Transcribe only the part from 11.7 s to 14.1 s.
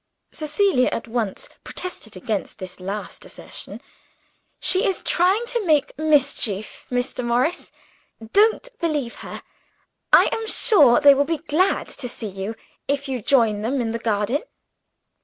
to see you, if you join them in the